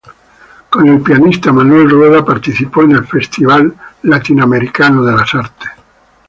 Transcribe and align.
Con 0.67 0.87
el 0.87 0.99
pianista 1.01 1.51
Manuel 1.53 1.87
Rueda 1.87 2.25
participó 2.25 2.81
en 2.81 2.93
el 2.93 3.05
"Festival 3.05 3.71
Latino-americano 4.01 5.03
de 5.05 5.11
las 5.15 5.35
Artes". 5.35 5.69